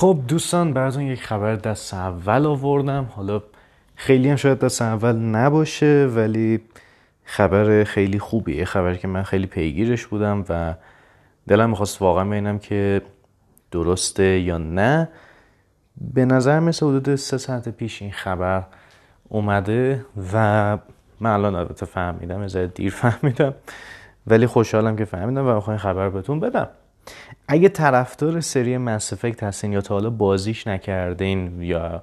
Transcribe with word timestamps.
خب 0.00 0.20
دوستان 0.28 0.72
براتون 0.72 1.02
یک 1.02 1.22
خبر 1.22 1.56
دست 1.56 1.94
اول 1.94 2.46
آوردم. 2.46 3.08
حالا 3.10 3.42
خیلی 3.94 4.28
هم 4.28 4.36
شاید 4.36 4.58
دست 4.58 4.82
اول 4.82 5.16
نباشه 5.16 6.08
ولی 6.14 6.60
خبر 7.24 7.84
خیلی 7.84 8.18
خوبیه. 8.18 8.64
خبر 8.64 8.94
که 8.94 9.08
من 9.08 9.22
خیلی 9.22 9.46
پیگیرش 9.46 10.06
بودم 10.06 10.44
و 10.48 10.74
دلم 11.48 11.70
می‌خواست 11.70 12.02
واقعا 12.02 12.24
ببینم 12.24 12.58
که 12.58 13.02
درسته 13.70 14.40
یا 14.40 14.58
نه. 14.58 15.08
به 16.14 16.24
نظر 16.24 16.60
مثل 16.60 16.86
حدود 16.86 17.14
سه 17.14 17.38
ساعت 17.38 17.68
پیش 17.68 18.02
این 18.02 18.12
خبر 18.12 18.62
اومده 19.28 20.04
و 20.32 20.78
من 21.20 21.30
الان 21.30 21.54
البته 21.54 21.86
فهمیدم 21.86 22.40
از 22.40 22.56
دیر 22.56 22.92
فهمیدم 23.02 23.54
ولی 24.26 24.46
خوشحالم 24.46 24.96
که 24.96 25.04
فهمیدم 25.04 25.46
و 25.46 25.54
می‌خواین 25.54 25.78
خبر 25.78 26.08
بهتون 26.08 26.40
بدم. 26.40 26.68
اگه 27.48 27.68
طرفدار 27.68 28.40
سری 28.40 28.78
مس 28.78 29.12
افکت 29.12 29.42
هستین 29.42 29.72
یا 29.72 29.80
تا 29.80 29.94
حالا 29.94 30.10
بازیش 30.10 30.66
نکردین 30.66 31.62
یا 31.62 32.02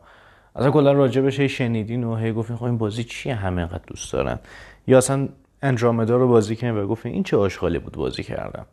اصلا 0.55 0.71
کلا 0.71 0.91
راجبش 0.91 1.39
شنیدین 1.39 2.03
و 2.03 2.15
هی 2.15 2.33
گفتین 2.33 2.55
خب 2.55 2.63
این 2.63 2.77
بازی 2.77 3.03
چیه؟ 3.03 3.35
همه 3.35 3.57
اینقدر 3.57 3.83
دوست 3.87 4.13
دارن. 4.13 4.39
یا 4.87 4.97
اصلا 4.97 5.29
اندرومدا 5.61 6.17
رو 6.17 6.27
بازی 6.27 6.55
کردین 6.55 6.77
و 6.81 6.87
گفتین 6.87 7.13
این 7.13 7.23
چه 7.23 7.37
آشغالی 7.37 7.79
بود 7.79 7.93
بازی 7.93 8.23
کردم 8.23 8.65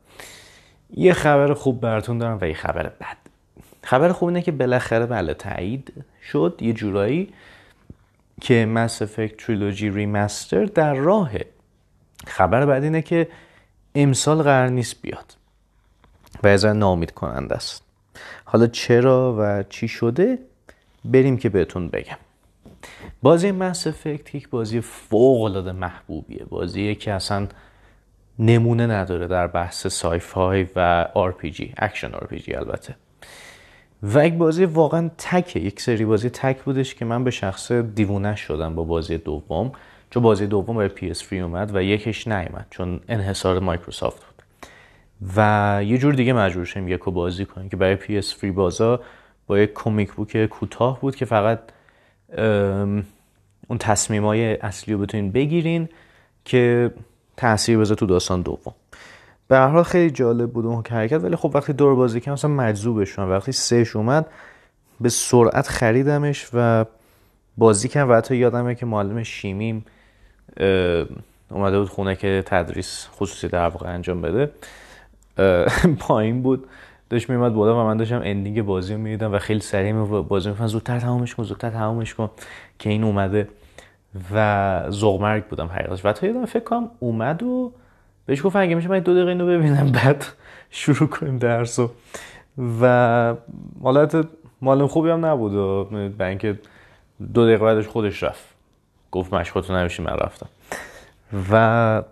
یه 0.96 1.12
خبر 1.12 1.54
خوب 1.54 1.80
براتون 1.80 2.18
دارم 2.18 2.38
و 2.40 2.48
یه 2.48 2.54
خبر 2.54 2.82
بد. 2.82 3.16
خبر 3.82 4.12
خوب 4.12 4.28
اینه 4.28 4.42
که 4.42 4.52
بالاخره 4.52 5.06
بله 5.06 5.34
تایید 5.34 5.92
شد. 6.22 6.58
یه 6.60 6.72
جورایی 6.72 7.32
که 8.40 8.66
مس 8.66 9.02
افکت 9.02 9.36
تریلوجی 9.36 9.90
ریمستر 9.90 10.64
در 10.64 10.94
راهه 10.94 11.46
خبر 12.26 12.66
بعد 12.66 12.84
اینه 12.84 13.02
که 13.02 13.28
امسال 13.94 14.42
قرار 14.42 14.68
نیست 14.68 15.02
بیاد. 15.02 15.34
و 16.44 16.46
از 16.46 16.66
ناامید 16.66 17.10
کننده 17.10 17.54
است. 17.54 17.82
حالا 18.44 18.66
چرا 18.66 19.36
و 19.38 19.62
چی 19.62 19.88
شده؟ 19.88 20.38
بریم 21.04 21.36
که 21.36 21.48
بهتون 21.48 21.88
بگم. 21.88 22.16
بازی 23.22 23.52
Mass 23.52 23.86
Effect 23.86 24.34
یک 24.34 24.48
بازی 24.48 24.80
فوق 24.80 25.42
العاده 25.42 25.72
محبوبیه. 25.72 26.44
بازیه 26.44 26.94
که 26.94 27.12
اصلا 27.12 27.46
نمونه 28.38 28.86
نداره 28.86 29.26
در 29.26 29.46
بحث 29.46 29.86
sci-fi 29.86 30.66
و 30.76 31.08
RPG 31.14 31.72
action 31.76 32.12
RPG 32.12 32.54
البته. 32.54 32.94
و 34.02 34.26
یک 34.26 34.34
بازی 34.34 34.64
واقعا 34.64 35.10
تکه. 35.18 35.60
یک 35.60 35.80
سری 35.80 36.04
بازی 36.04 36.30
تک 36.30 36.62
بودش 36.62 36.94
که 36.94 37.04
من 37.04 37.24
به 37.24 37.30
شخصه 37.30 37.72
دیوونه 37.72 38.36
شدم 38.36 38.74
با 38.74 38.84
بازی 38.84 39.18
دوم. 39.18 39.72
چون 40.10 40.22
بازی 40.22 40.46
دوم 40.46 40.76
برای 40.76 41.14
PS3 41.14 41.32
اومد 41.32 41.76
و 41.76 41.82
یکش 41.82 42.28
نیومد 42.28 42.66
چون 42.70 43.00
انحصار 43.08 43.58
مایکروسافت 43.58 44.24
بود. 44.24 44.33
و 45.36 45.80
یه 45.86 45.98
جور 45.98 46.14
دیگه 46.14 46.32
مجبور 46.32 46.64
شدیم 46.64 46.88
یکو 46.88 47.10
بازی 47.10 47.44
کنیم 47.44 47.68
که 47.68 47.76
برای 47.76 47.96
PS3 47.96 48.44
بازا 48.44 49.00
با 49.46 49.58
یک 49.58 49.72
کمیک 49.74 50.12
بوک 50.12 50.46
کوتاه 50.46 51.00
بود 51.00 51.16
که 51.16 51.24
فقط 51.24 51.60
اون 53.68 53.78
تصمیم 53.80 54.24
های 54.24 54.56
اصلی 54.56 54.94
رو 54.94 55.00
بتونین 55.00 55.32
بگیرین 55.32 55.88
که 56.44 56.90
تاثیر 57.36 57.78
بذاره 57.78 57.98
تو 57.98 58.06
داستان 58.06 58.42
دوم. 58.42 58.74
به 59.48 59.56
هر 59.56 59.68
حال 59.68 59.82
خیلی 59.82 60.10
جالب 60.10 60.50
بود 60.50 60.66
اون 60.66 60.82
حرکت 60.90 61.24
ولی 61.24 61.36
خب 61.36 61.50
وقتی 61.54 61.72
دور 61.72 61.94
بازی 61.94 62.20
کردم 62.20 62.32
مثلا 62.32 62.50
مجذوبش 62.50 63.08
شدم 63.08 63.30
وقتی 63.30 63.52
سهش 63.52 63.96
اومد 63.96 64.26
به 65.00 65.08
سرعت 65.08 65.68
خریدمش 65.68 66.48
و 66.54 66.84
بازی 67.56 67.88
کردم 67.88 68.10
و 68.10 68.14
حتی 68.14 68.36
یادمه 68.36 68.74
که 68.74 68.86
معلم 68.86 69.22
شیمیم 69.22 69.84
اومده 71.50 71.78
بود 71.78 71.88
خونه 71.88 72.16
که 72.16 72.42
تدریس 72.46 73.08
خصوصی 73.12 73.48
در 73.48 73.68
واقع 73.68 73.88
انجام 73.88 74.22
بده. 74.22 74.50
پایین 75.98 76.42
بود. 76.42 76.66
داشت 77.10 77.30
میومد 77.30 77.54
بالا 77.54 77.80
و 77.80 77.86
من 77.86 77.96
داشتم 77.96 78.20
اندینگ 78.24 78.62
بازی 78.62 78.94
رو 78.94 79.00
می‌دیدم 79.00 79.34
و 79.34 79.38
خیلی 79.38 79.60
سریع 79.60 79.92
بازی 80.04 80.48
میفهم 80.48 80.66
زودتر 80.66 81.00
تمامش 81.00 81.34
کن 81.34 81.42
زودتر 81.42 81.70
تمامش 81.70 82.14
کن 82.14 82.30
که 82.78 82.90
این 82.90 83.04
اومده. 83.04 83.48
و 84.34 84.84
زغمرگ 84.88 85.44
بودم 85.44 85.66
حقیقتش. 85.66 86.04
و 86.04 86.12
تا 86.12 86.26
یادم 86.26 86.44
فکر 86.44 86.64
کنم 86.64 86.90
اومد 86.98 87.42
و 87.42 87.72
بهش 88.26 88.46
گفت 88.46 88.56
اگه 88.56 88.74
میشه 88.74 88.88
من 88.88 88.98
دو 88.98 89.14
دقیقه 89.14 89.28
اینو 89.28 89.46
ببینم 89.46 89.92
بعد 89.92 90.24
شروع 90.70 91.08
کنیم 91.08 91.38
درس 91.38 91.78
و 91.78 91.90
و 92.82 93.34
مالت 93.80 94.28
مالم 94.60 94.86
خوبی 94.86 95.10
هم 95.10 95.26
نبود 95.26 95.54
و 95.54 95.84
به 96.18 96.26
اینکه 96.26 96.58
دو 97.34 97.46
دقیقه 97.46 97.64
بعدش 97.64 97.88
خودش 97.88 98.22
رفت. 98.22 98.44
گفت 99.10 99.34
مشقاتو 99.34 99.76
نمیشی 99.76 100.02
من 100.02 100.12
رفتم. 100.12 100.46
و 101.52 102.02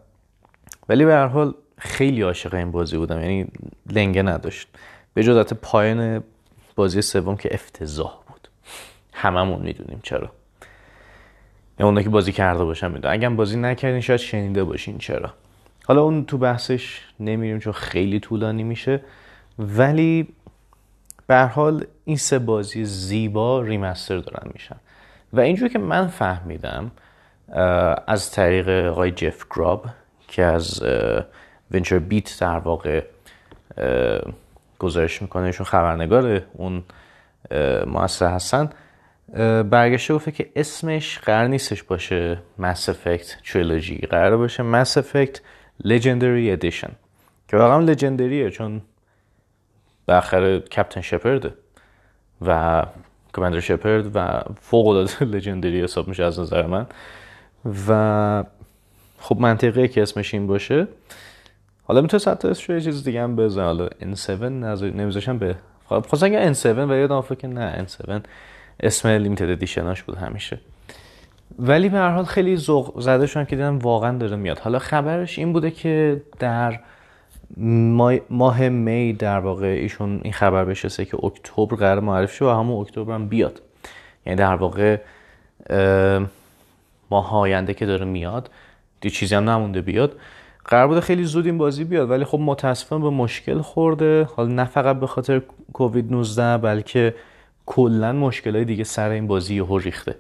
ولی 0.88 1.05
به 1.05 1.12
هر 1.12 1.27
حال 1.27 1.55
خیلی 1.82 2.22
عاشق 2.22 2.54
این 2.54 2.70
بازی 2.70 2.97
بودم. 2.97 3.20
یعنی 3.20 3.47
لنگه 3.91 4.22
نداشت. 4.22 4.69
به 5.15 5.22
جز 5.22 5.53
پایان 5.53 6.25
بازی 6.76 7.03
سوم 7.03 7.37
که 7.37 7.54
افتضاح 7.54 8.19
بود. 8.28 8.48
هممون 9.12 9.62
می‌دونیم 9.62 10.00
چرا. 10.03 10.31
یا 11.78 11.87
اون 11.87 12.03
که 12.03 12.09
بازی 12.09 12.32
کرده 12.32 12.65
باشم 12.65 12.91
می‌دونم 12.91 13.15
اگه 13.15 13.28
بازی 13.28 13.56
نکردین 13.56 14.00
شاید 14.00 14.20
شنیده 14.20 14.65
باشین 14.65 14.98
چرا. 14.98 15.31
حالا 15.84 16.03
اون 16.03 16.25
تو 16.25 16.38
بحثش 16.38 17.00
نمیریم 17.20 17.59
چون 17.59 17.72
خیلی 17.72 18.20
طولانی 18.20 18.62
میشه. 18.62 19.00
ولی 19.59 20.28
به 21.26 21.38
حال 21.38 21.87
این 22.04 22.16
سه 22.16 22.38
بازی 22.38 22.84
زیبا 22.84 23.62
ریمستر 23.62 24.19
دارن 24.19 24.50
میشن. 24.53 24.76
و 25.32 25.41
اینجور 25.41 25.69
که 25.69 25.78
من 25.78 26.06
فهمیدم 26.06 26.91
از 28.06 28.31
طریق 28.31 28.69
آقای 28.69 29.10
جف 29.10 29.44
گراب 29.56 29.87
که 30.28 30.43
از 30.43 30.82
ونچر 31.72 31.99
بیت 31.99 32.41
در 32.41 32.59
واقع 32.59 33.05
گزارش 34.78 35.22
می‌کنه. 35.22 35.43
ایشون 35.43 35.66
خبرنگار 35.66 36.43
اون 36.53 36.83
مؤسسه 37.87 38.28
هستن. 38.28 38.71
برگشته 39.62 40.15
گفته 40.15 40.32
که 40.32 40.50
اسمش 40.56 41.19
قرار 41.19 41.47
نیستش 41.47 41.82
باشه 41.82 42.38
Mass 42.61 42.78
Effect 42.78 43.27
Trilogy. 43.44 44.06
قرار 44.06 44.37
باشه 44.37 44.84
Mass 44.84 44.88
Effect 44.88 45.38
Legendary 45.84 46.61
Edition. 46.61 46.91
که 47.49 47.56
واقعا 47.56 47.78
لژندریه 47.78 48.50
چون 48.50 48.82
بالاخره 50.06 50.61
کپتن 50.61 51.00
شپرده 51.00 51.55
و 52.47 52.82
کماندر 53.34 53.61
شپرد 53.61 54.16
و 54.16 54.43
فوق 54.61 54.87
العاده 54.87 55.25
لژندری 55.25 55.82
حساب 55.82 56.09
میشه 56.09 56.25
از 56.25 56.41
نظر 56.41 56.66
من. 56.66 56.87
و 57.88 58.44
خب 59.19 59.37
منطقه 59.41 59.88
که 59.88 60.03
اسمش 60.03 60.34
این 60.34 60.47
باشه. 60.47 60.88
حالا 61.84 62.00
می‌تونه 62.00 62.22
حتی 62.26 62.48
اسمش 62.48 62.84
چیز 62.84 63.04
دیگه 63.04 63.22
هم 63.22 63.37
بزن. 63.37 63.65
حالا 63.65 63.88
N7 63.88 64.43
نمیذاشم 64.82 65.38
به 65.38 65.54
خب 65.88 66.06
خواستم 66.09 66.26
اگه 66.26 66.54
N7 66.54 66.66
و 66.66 66.97
یادم 66.97 67.22
که 67.22 67.48
نه 67.48 67.87
N7 67.87 68.10
اسم 68.81 69.09
لیمیتد 69.09 69.50
ادیشناش 69.50 70.03
بود 70.03 70.16
همیشه. 70.16 70.59
ولی 71.59 71.88
به 71.88 71.98
هر 71.98 72.10
حال 72.10 72.25
خیلی 72.25 72.56
ذوق 72.56 73.00
زده 73.00 73.26
شدم 73.26 73.44
که 73.44 73.56
دیدم 73.56 73.78
واقعا 73.78 74.19
داره 74.19 74.37
میاد. 74.37 74.59
حالا 74.59 74.78
خبرش 74.78 75.38
این 75.38 75.53
بوده 75.53 75.70
که 75.70 76.22
در 76.38 76.81
ماه 78.31 78.69
می 78.69 79.12
در 79.12 79.38
واقع 79.38 79.66
ایشون 79.66 80.20
این 80.22 80.32
خبر 80.32 80.64
بشه 80.64 81.04
که 81.04 81.25
اکتبر 81.25 81.76
قرار 81.76 82.00
معرفی 82.00 82.37
شه 82.37 82.44
و 82.44 82.49
همون 82.49 82.81
اکتبر 82.81 83.14
هم 83.14 83.28
بیاد. 83.28 83.60
یعنی 84.26 84.38
در 84.38 84.54
واقع 84.54 84.97
ماه 87.10 87.34
آینده 87.34 87.75
که 87.75 87.87
داره 87.87 88.04
میاد 88.04 88.50
دی 89.00 89.10
چیزی 89.10 89.34
هم 89.34 89.50
نمونده 89.50 89.81
بیاد. 89.81 90.16
قرار 90.65 90.89
بوده 90.89 91.00
خیلی 91.00 91.25
زود 91.25 91.47
این 91.47 91.59
بازی 91.59 91.84
بیاد 91.84 92.11
ولی 92.11 92.25
خب 92.25 92.39
متاسفانه 92.41 93.03
به 93.05 93.11
مشکل 93.11 93.61
خورده. 93.61 94.28
حالا 94.37 94.49
نه 94.49 94.65
فقط 94.65 95.00
به 95.00 95.06
خاطر 95.06 95.43
کووید 95.73 96.12
19 96.12 96.59
بلکه 96.59 97.15
کلا 97.67 98.12
مشکلای 98.12 98.65
دیگه 98.65 98.84
سر 98.84 99.11
این 99.11 99.27
بازی 99.27 99.55
یهو 99.55 99.78
ریخته. 99.78 100.15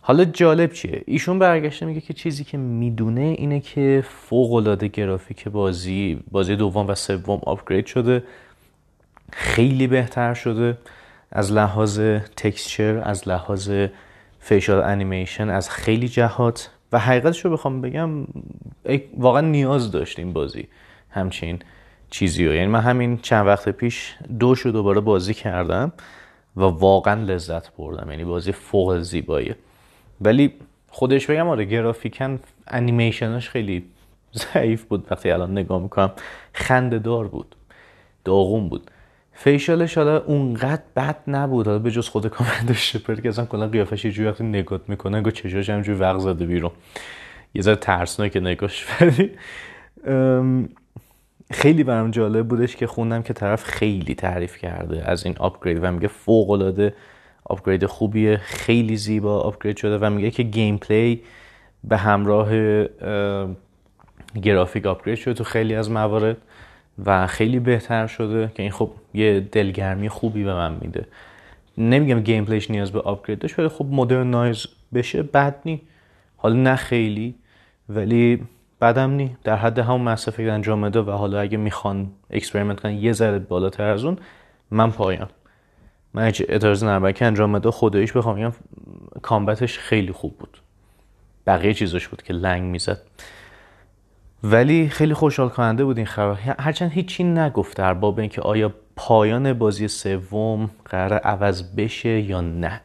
حالا 0.00 0.24
جالب 0.24 0.72
چیه؟ 0.72 1.02
ایشون 1.06 1.38
برگشته 1.38 1.86
میگه 1.86 2.00
که 2.00 2.14
چیزی 2.14 2.44
که 2.44 2.58
می‌دونه 2.58 3.20
اینه 3.20 3.60
که 3.60 4.04
فوق 4.08 4.52
العاده 4.52 4.88
گرافیک 4.88 5.48
بازی 5.48 6.20
بازی 6.30 6.56
دوم 6.56 6.88
و 6.88 6.94
سوم 6.94 7.40
آپگرید 7.46 7.86
شده. 7.86 8.22
خیلی 9.32 9.86
بهتر 9.86 10.34
شده. 10.34 10.78
از 11.32 11.52
لحاظ 11.52 12.00
تکسچر 12.36 13.02
از 13.04 13.28
لحاظ 13.28 13.70
فیشال 14.40 14.82
انیمیشن 14.82 15.50
از 15.50 15.70
خیلی 15.70 16.08
جهات. 16.08 16.70
و 16.92 16.98
حقیقتش 16.98 17.44
رو 17.44 17.50
بخوام 17.50 17.80
بگم 17.80 18.10
واقعا 19.16 19.40
نیاز 19.40 19.92
داشتیم 19.92 20.32
بازی 20.32 20.68
همچین 21.10 21.58
چیزی 22.10 22.46
رو. 22.46 22.54
یعنی 22.54 22.66
من 22.66 22.80
همین 22.80 23.18
چند 23.18 23.46
وقت 23.46 23.68
پیش 23.68 24.16
دوش 24.38 24.60
رو 24.60 24.72
دوباره 24.72 25.00
بازی 25.00 25.34
کردم 25.34 25.92
و 26.56 26.60
واقعا 26.60 27.22
لذت 27.22 27.76
بردم. 27.76 28.10
یعنی 28.10 28.24
بازی 28.24 28.52
فوق 28.52 28.98
زیباییه. 28.98 29.56
ولی 30.20 30.52
خودش 30.88 31.26
بگم 31.26 31.48
آره 31.48 31.64
گرافیکن 31.64 32.38
انیمیشنش 32.66 33.48
خیلی 33.48 33.84
ضعیف 34.54 34.84
بود. 34.84 35.06
وقتی 35.10 35.30
الان 35.30 35.52
نگاه 35.52 35.82
می‌کنم 35.82 36.12
خنده 36.52 36.98
دار 36.98 37.28
بود. 37.28 37.56
داغون 38.24 38.68
بود. 38.68 38.90
فیشالش 39.42 39.98
حالا 39.98 40.18
اونقدر 40.18 40.82
بد 40.96 41.16
نبود. 41.26 41.66
حالا 41.66 41.78
به 41.78 41.90
جز 41.90 42.08
خود 42.08 42.26
کامندر 42.26 42.72
شپر 42.72 43.14
که 43.14 43.28
اصلا 43.28 43.44
کلا 43.44 43.66
قیافش 43.66 44.04
یه 44.04 44.10
جوری 44.10 44.28
وقتی 44.28 44.44
نگات 44.44 44.88
می‌کنه 44.88 45.16
انگار 45.16 45.30
چشاش 45.30 45.70
همجوری 45.70 45.98
وق 45.98 46.18
زده 46.18 46.46
بیرون. 46.46 46.70
یه 47.54 47.62
ذره 47.62 47.76
ترسناک 47.76 48.36
نگاش 48.36 48.86
ولی 49.00 49.30
خیلی 51.50 51.84
برام 51.84 52.10
جالب 52.10 52.48
بودش 52.48 52.76
که 52.76 52.86
خوندم 52.86 53.22
که 53.22 53.32
طرف 53.32 53.64
خیلی 53.64 54.14
تعریف 54.14 54.56
کرده 54.56 55.10
از 55.10 55.26
این 55.26 55.36
upgrade 55.38 55.78
و 55.82 55.92
میگه 55.92 56.08
فوق 56.08 56.50
العاده 56.50 56.94
upgrade 57.44 57.86
خوبیه 57.86 58.36
خیلی 58.36 58.96
زیبا 58.96 59.40
upgrade 59.40 59.76
شده 59.76 59.98
و 59.98 60.10
میگه 60.10 60.30
که 60.30 60.42
gameplay 60.42 61.22
به 61.84 61.96
همراه 61.96 62.50
گرافیک 64.42 64.86
upgrade 64.86 65.18
شده 65.18 65.34
تو 65.34 65.44
خیلی 65.44 65.74
از 65.74 65.90
موارد. 65.90 66.36
و 67.06 67.26
خیلی 67.26 67.58
بهتر 67.58 68.06
شده 68.06 68.52
که 68.54 68.62
این 68.62 68.72
خب 68.72 68.90
یه 69.14 69.40
دلگرمی 69.40 70.08
خوبی 70.08 70.44
به 70.44 70.54
من 70.54 70.78
میده. 70.80 71.06
نمیگم 71.78 72.20
gameplay 72.20 72.44
ش 72.44 72.70
نیاز 72.70 72.92
به 72.92 73.00
upgrade 73.00 73.38
داشت 73.38 73.58
ولی 73.58 73.68
خب 73.68 73.86
modernize 73.90 74.66
بشه 74.94 75.22
بد 75.22 75.56
نی. 75.64 75.82
حالا 76.36 76.54
نه 76.54 76.76
خیلی 76.76 77.34
ولی 77.88 78.42
بدم 78.80 79.10
نی. 79.10 79.36
در 79.44 79.56
حد 79.56 79.78
همون 79.78 80.08
effect 80.08 80.40
انجام 80.40 80.84
و 80.84 81.10
حالا 81.10 81.40
اگه 81.40 81.58
می‌خوان 81.58 82.10
experiment 82.30 82.80
کنن 82.80 82.94
یه 82.94 83.12
ذره 83.12 83.38
بالاتر 83.38 83.84
از 83.84 84.04
اون 84.04 84.18
من 84.70 84.90
پایم 84.90 85.26
من 86.14 86.26
هیچ 86.26 86.42
اعتراض 86.48 86.84
ندارم 86.84 87.14
انجام 87.20 87.52
بده 87.52 87.70
خداییش 87.70 88.12
بخوام 88.12 88.36
بگم 88.36 88.52
combat 89.22 89.64
ش 89.64 89.78
خیلی 89.78 90.12
خوب 90.12 90.38
بود. 90.38 90.58
بقیه 91.46 91.74
چیزاش 91.74 92.08
بود 92.08 92.22
که 92.22 92.32
لنگ 92.32 92.62
می‌زد. 92.62 93.00
ولی 94.44 94.88
خیلی 94.88 95.14
خوشحال 95.14 95.48
کننده 95.48 95.84
بود 95.84 95.96
این 95.96 96.06
خبر. 96.06 96.34
هرچند 96.34 96.92
هیچی 96.92 97.24
نگفت 97.24 97.76
در 97.76 97.94
باب 97.94 98.18
اینکه 98.18 98.42
آیا 98.42 98.74
پایان 98.96 99.52
بازی 99.52 99.88
سوم 99.88 100.70
قرار 100.84 101.18
عوض 101.18 101.62
بشه 101.74 102.20
یا 102.20 102.40
نه. 102.40 102.80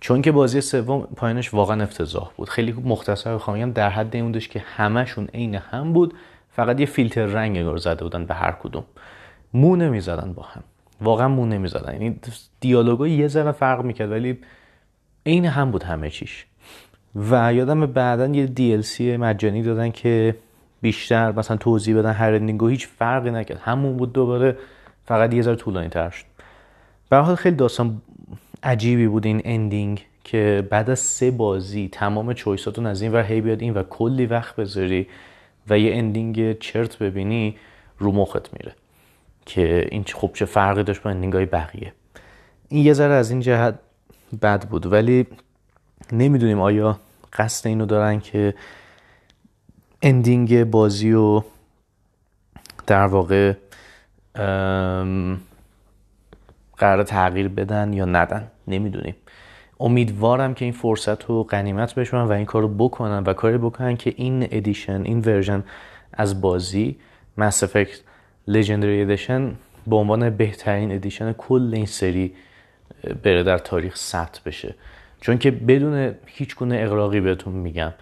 چون 0.00 0.22
که 0.22 0.32
بازی 0.32 0.60
سوم 0.60 1.08
پایانش 1.16 1.54
واقعا 1.54 1.82
افتضاح 1.82 2.30
بود. 2.36 2.48
خیلی 2.48 2.72
مختصر 2.72 3.34
بخوام 3.34 3.56
بگم 3.56 3.72
در 3.72 3.90
حد 3.90 4.16
این 4.16 4.24
بودش 4.24 4.48
که 4.48 4.64
همشون 4.76 5.28
عین 5.34 5.54
هم 5.54 5.92
بود 5.92 6.14
فقط 6.50 6.80
یه 6.80 6.86
فیلتر 6.86 7.26
رنگ 7.26 7.56
انگار 7.56 7.76
زده 7.76 8.04
بودن 8.04 8.26
به 8.26 8.34
هر 8.34 8.52
کدوم. 8.52 8.84
مو 9.54 9.76
نمی‌زدن 9.76 10.32
با 10.32 10.42
هم. 10.42 10.62
واقعا 11.00 11.28
مو 11.28 11.46
نمی‌زدن. 11.46 11.92
یعنی 11.92 12.20
دیالوگا 12.60 13.08
یه 13.08 13.28
ذره 13.28 13.52
فرق 13.52 13.84
می‌کرد 13.84 14.10
ولی 14.10 14.38
عین 15.26 15.44
هم 15.46 15.70
بود 15.70 15.82
همه 15.82 16.10
چیش. 16.10 16.46
و 17.30 17.54
یادم 17.54 17.86
بعدا 17.86 18.26
یه 18.26 18.46
DLC 18.46 19.00
مجانی 19.00 19.62
دادن 19.62 19.90
که 19.90 20.34
بیشتر 20.84 21.32
مثلا 21.32 21.56
توضیح 21.56 21.98
بدن 21.98 22.12
هر 22.12 22.34
اندینگو 22.34 22.68
هیچ 22.68 22.86
فرقی 22.86 23.30
نکرد. 23.30 23.58
همون 23.58 23.96
بود 23.96 24.12
دوباره 24.12 24.56
فقط 25.06 25.34
یه 25.34 25.42
ذره 25.42 25.56
طولانی 25.56 25.88
تر 25.88 26.10
شد. 26.10 26.24
به 27.08 27.12
هر 27.12 27.16
حال 27.16 27.34
خیلی 27.34 27.56
داستان 27.56 28.02
عجیبی 28.62 29.06
بود 29.06 29.26
این 29.26 29.42
ending 29.44 30.06
که 30.24 30.68
بعد 30.70 30.90
از 30.90 30.98
سه 30.98 31.30
بازی 31.30 31.88
تمام 31.92 32.32
choice 32.32 32.68
اتون 32.68 32.86
از 32.86 33.02
این 33.02 33.12
و 33.12 33.22
هی 33.22 33.40
بیاد 33.40 33.62
این 33.62 33.74
و 33.74 33.82
کلی 33.82 34.26
وقت 34.26 34.56
بذاری 34.56 35.06
و 35.68 35.78
یه 35.78 35.94
ending 35.94 36.58
چرت 36.58 36.98
ببینی 36.98 37.56
رو 37.98 38.12
مخت 38.12 38.52
میره. 38.52 38.74
که 39.46 39.88
این 39.90 40.04
خب 40.14 40.30
چه 40.34 40.44
فرقی 40.44 40.82
داشت 40.82 41.02
با 41.02 41.10
ending 41.10 41.32
های 41.32 41.46
بقیه. 41.46 41.92
این 42.68 42.84
یه 42.84 42.92
ذره 42.92 43.14
از 43.14 43.30
این 43.30 43.40
جهت 43.40 43.78
بد 44.42 44.68
بود. 44.68 44.92
ولی 44.92 45.26
نمی‌دونیم 46.12 46.60
آیا 46.60 46.98
قصد 47.32 47.66
اینو 47.66 47.86
دارن 47.86 48.20
که 48.20 48.54
ending 50.06 50.64
بازی 50.64 51.12
رو 51.12 51.44
در 52.86 53.06
واقع 53.06 53.52
قرار 56.76 57.02
تغییر 57.06 57.48
بدن 57.48 57.92
یا 57.92 58.04
ندن. 58.04 58.50
نمی‌دونیم. 58.68 59.14
امیدوارم 59.80 60.54
که 60.54 60.64
این 60.64 60.74
فرصت 60.74 61.24
رو 61.24 61.42
غنیمت 61.42 61.94
بشمرن 61.94 62.22
و 62.22 62.32
این 62.32 62.44
کارو 62.44 62.68
بکنن 62.68 63.22
و 63.26 63.32
کاری 63.32 63.58
بکنن 63.58 63.96
که 63.96 64.14
این 64.16 64.48
edition 64.50 65.02
این 65.02 65.20
version 65.20 65.64
از 66.12 66.40
بازی 66.40 66.96
Mass 67.40 67.54
Effect 67.54 67.96
Legendary 68.50 69.08
Edition 69.08 69.40
به 69.86 69.96
عنوان 69.96 70.30
بهترین 70.30 70.92
edition 70.92 71.32
کل 71.32 71.70
این 71.74 71.86
سری 71.86 72.34
بره 73.22 73.42
در 73.42 73.58
تاریخ 73.58 73.96
ثبت 73.96 74.40
بشه. 74.46 74.74
چون 75.20 75.38
که 75.38 75.50
بدون 75.50 76.14
هیچ 76.26 76.56
گونه 76.56 76.76
اغراقی 76.80 77.20
بهتون 77.20 77.52
میگم. 77.52 77.92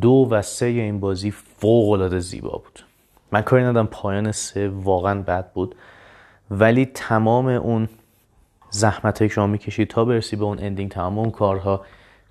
دو 0.00 0.28
و 0.30 0.42
سه 0.42 0.66
این 0.66 1.00
بازی 1.00 1.30
فوق 1.30 1.90
العاده 1.90 2.18
زیبا 2.18 2.50
بود. 2.50 2.84
من 3.32 3.42
کاری 3.42 3.64
ندارم 3.64 3.86
پایان 3.86 4.32
سه 4.32 4.68
واقعا 4.68 5.22
بد 5.22 5.52
بود 5.52 5.74
ولی 6.50 6.86
تمام 6.86 7.46
اون 7.46 7.88
زحمت 8.70 9.18
که 9.18 9.28
شما 9.28 9.46
می‌کشید 9.46 9.88
تا 9.88 10.04
برسی 10.04 10.36
به 10.36 10.44
اون 10.44 10.58
اندینگ 10.58 10.90
تمام 10.90 11.18
اون 11.18 11.30
کارها 11.30 11.84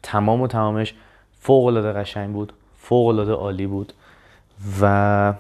تمام 0.04 0.42
و 0.42 0.48
تمامش 0.48 0.94
فوق 1.40 1.66
العاده 1.66 2.00
قشنگ 2.00 2.34
بود 2.34 2.54
فوق 2.78 3.08
العاده 3.08 3.32
عالی 3.32 3.68
بود 3.68 3.94
و 4.82 5.34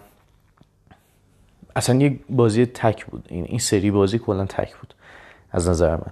اصلا 1.76 1.96
یه 1.96 2.20
بازی 2.30 2.66
تک 2.66 3.06
بود. 3.06 3.26
این 3.30 3.44
این 3.44 3.60
سری 3.60 3.92
بازی 3.92 4.20
کلا 4.20 4.46
تک 4.46 4.76
بود 4.76 4.94
از 5.52 5.70
نظر 5.70 5.96
من. 5.96 6.12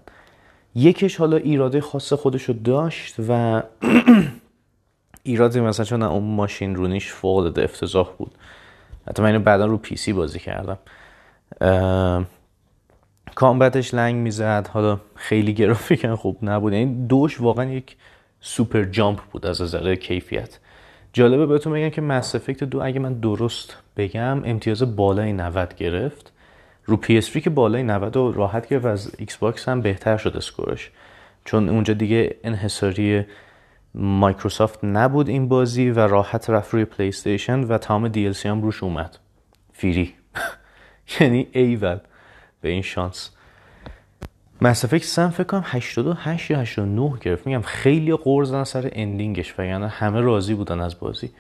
یکش 0.76 1.16
حالا 1.16 1.38
ایراده 1.38 1.82
خاص 1.82 2.14
خودشو 2.14 2.54
داشت 2.64 3.16
و 3.30 3.62
ایرادی 5.24 5.60
مثلا 5.60 5.86
چون 5.86 6.04
اون 6.04 6.24
ماشین 6.24 6.76
رونیش 6.76 7.12
فوق 7.12 7.38
العاده 7.38 7.64
افتضاح 7.64 8.10
بود. 8.18 8.32
حتی 9.08 9.22
من 9.22 9.28
اینو 9.28 9.40
بعدا 9.40 9.66
رو 9.66 9.78
PC 9.78 10.14
بازی 10.14 10.40
کردم. 10.40 10.78
combat 13.36 13.79
ش 13.79 13.94
لنگ 13.94 14.16
می‌زد. 14.16 14.70
حالا 14.74 15.00
خیلی 15.16 15.54
گرافیکاً 15.54 16.16
خوب 16.16 16.38
نبود. 16.42 16.74
یعنی 16.74 17.08
دوش 17.08 17.42
واقعا 17.42 17.66
یک 17.66 17.96
super 18.42 18.84
jump 18.84 19.20
بود 19.20 19.46
از 19.46 19.62
نظر 19.62 19.96
کیفیت. 19.96 20.60
جالبه 21.14 21.46
بهتون 21.46 21.74
بگم 21.74 21.90
که 21.90 22.02
Mass 22.02 22.36
Effect 22.36 22.64
دو 22.64 22.82
اگه 22.82 23.00
من 23.00 23.14
درست 23.14 23.78
بگم 23.98 24.42
امتیاز 24.46 24.96
بالای 24.96 25.34
90 25.34 25.76
گرفت. 25.76 26.32
رو 26.86 26.98
PS 26.98 27.38
که 27.38 27.50
بالای 27.50 27.84
90 27.84 28.18
و 28.18 28.32
راحت 28.32 28.70
گرفت 28.70 28.86
از 28.86 29.12
Xbox 29.18 29.70
هم 29.70 29.82
بهتر 29.82 30.18
شد 30.18 30.38
score 30.38 30.76
ش 30.76 30.92
چون 31.46 31.70
اونجا 31.70 31.94
دیگه 31.94 32.36
انحصاری 32.44 33.26
مایکروسافت 33.96 34.80
نبود 34.84 35.30
این 35.30 35.48
بازی 35.48 35.90
و 35.90 36.00
راحت 36.00 36.50
رفت 36.50 36.74
روی 36.74 36.86
پلی 36.86 37.08
استیشن 37.08 37.60
و 37.60 37.78
تمام 37.78 38.08
DLC 38.08 38.28
هم 38.46 38.62
روش 38.62 38.84
اومد. 38.84 39.18
free. 39.74 40.14
یعنی 41.20 41.48
ایول. 41.52 41.98
به 42.62 42.70
این 42.70 42.82
شانس. 42.82 43.32
مس 44.62 44.86
افکت 44.86 45.06
سم 45.06 45.30
فکر 45.30 45.44
کنم 45.44 45.64
88 45.66 46.52
یا 46.52 46.60
89 46.60 47.14
گرفت. 47.22 47.48
میگم 47.48 47.62
خیلی 47.62 48.16
غر 48.16 48.37
زدن 48.37 48.68
سر 48.68 48.90
ending 48.94 49.43
ش 49.43 49.60
و 49.60 49.64
یعنی 49.66 49.86
همه 49.86 50.22
راضی 50.22 50.54
بودن 50.54 50.80
از 50.80 51.00
بازی. 51.00 51.32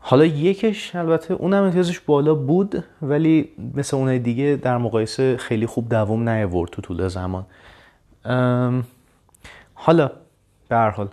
حالا 0.00 0.24
یکش 0.24 0.94
البته 0.94 1.34
اونم 1.34 1.62
امتیازش 1.62 2.00
بالا 2.00 2.34
بود 2.34 2.84
ولی 3.02 3.48
مثل 3.74 3.96
اونای 3.96 4.18
دیگه 4.18 4.58
در 4.62 4.78
مقایسه 4.78 5.36
خیلی 5.36 5.66
خوب 5.66 5.88
دوام 5.88 6.28
نیاورد 6.28 6.70
تو 6.70 6.82
طول 6.82 7.08
زمان. 7.08 7.46
حالا 9.74 10.10
به 10.68 10.76
هر 10.76 10.90
حال 10.90 11.08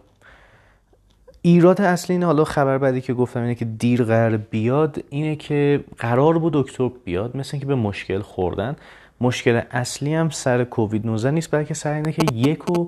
ایراد 1.47 1.81
اصلی 1.81 2.13
اینه 2.13 2.25
حالا 2.25 2.43
خبر 2.43 2.77
بعدی 2.77 3.01
که 3.01 3.13
گفتم 3.13 3.41
اینه 3.41 3.55
که 3.55 3.65
دیر 3.65 4.03
قرار 4.03 4.37
بیاد 4.37 5.03
اینه 5.09 5.35
که 5.35 5.83
قرار 5.97 6.39
بود 6.39 6.53
دکتر 6.53 6.89
بیاد 7.05 7.37
مثل 7.37 7.49
اینکه 7.53 7.65
به 7.65 7.75
مشکل 7.75 8.19
خوردن. 8.19 8.75
مشکل 9.21 9.61
اصلی 9.71 10.13
هم 10.13 10.29
سر 10.29 10.63
کووید 10.63 11.05
19 11.05 11.31
نیست 11.31 11.51
بلکه 11.51 11.73
سر 11.73 11.93
اینه 11.93 12.11
که 12.11 12.25
یک 12.33 12.71
و 12.71 12.87